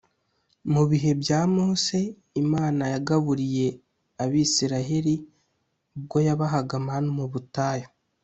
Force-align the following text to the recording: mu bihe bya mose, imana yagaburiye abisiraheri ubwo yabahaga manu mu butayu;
mu 0.73 0.83
bihe 0.89 1.11
bya 1.21 1.39
mose, 1.53 1.97
imana 2.43 2.83
yagaburiye 2.93 3.67
abisiraheri 4.23 5.15
ubwo 5.95 6.17
yabahaga 6.27 6.75
manu 6.87 7.09
mu 7.19 7.25
butayu; 7.31 7.87